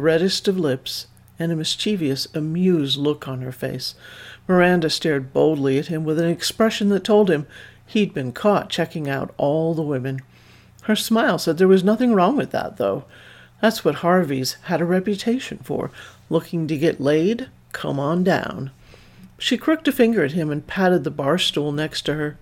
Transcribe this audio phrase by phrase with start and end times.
[0.00, 1.06] reddest of lips
[1.38, 3.94] and a mischievous, amused look on her face.
[4.46, 7.46] Miranda stared boldly at him with an expression that told him
[7.86, 10.20] he'd been caught checking out all the women.
[10.82, 13.04] Her smile said there was nothing wrong with that, though.
[13.60, 15.90] That's what Harvey's had a reputation for.
[16.28, 17.48] Looking to get laid?
[17.72, 18.70] Come on down.
[19.38, 22.38] She crooked a finger at him and patted the bar stool next to her.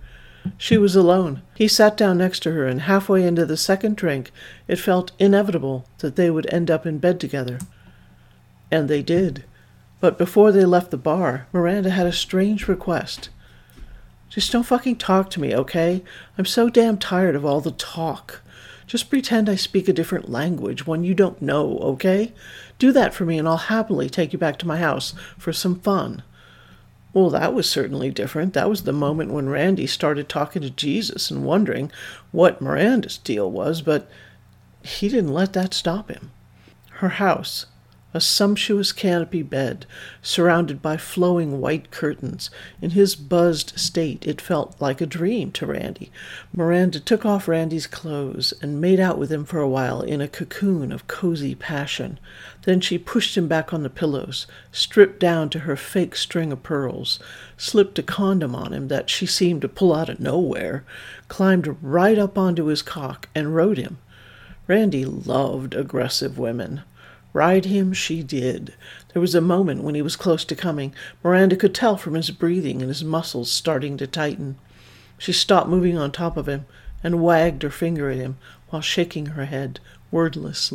[0.57, 1.41] She was alone.
[1.55, 4.31] He sat down next to her, and halfway into the second drink,
[4.67, 7.59] it felt inevitable that they would end up in bed together.
[8.71, 9.43] And they did.
[9.99, 13.29] But before they left the bar, Miranda had a strange request.
[14.29, 16.03] Just don't fucking talk to me, okay?
[16.37, 18.41] I'm so damn tired of all the talk.
[18.87, 22.33] Just pretend I speak a different language, one you don't know, okay?
[22.79, 25.75] Do that for me, and I'll happily take you back to my house for some
[25.79, 26.23] fun.
[27.13, 28.53] Well, that was certainly different.
[28.53, 31.91] That was the moment when Randy started talking to Jesus and wondering
[32.31, 34.09] what Miranda's deal was, but
[34.81, 36.31] he didn't let that stop him.
[36.95, 37.65] Her house,
[38.13, 39.85] a sumptuous canopy bed
[40.21, 42.49] surrounded by flowing white curtains.
[42.81, 46.11] In his buzzed state, it felt like a dream to Randy.
[46.53, 50.27] Miranda took off Randy's clothes and made out with him for a while in a
[50.27, 52.19] cocoon of cozy passion.
[52.63, 56.63] Then she pushed him back on the pillows, stripped down to her fake string of
[56.63, 57.19] pearls,
[57.57, 60.83] slipped a condom on him that she seemed to pull out of nowhere,
[61.27, 63.99] climbed right up onto his cock, and rode him.
[64.67, 66.83] Randy loved aggressive women.
[67.33, 68.73] Ride him she did.
[69.13, 70.93] There was a moment when he was close to coming.
[71.23, 74.57] Miranda could tell from his breathing and his muscles starting to tighten.
[75.17, 76.65] She stopped moving on top of him
[77.03, 78.37] and wagged her finger at him
[78.69, 79.79] while shaking her head
[80.11, 80.69] wordlessly.